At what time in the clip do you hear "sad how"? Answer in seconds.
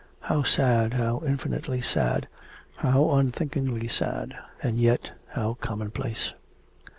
0.41-1.21, 1.79-3.11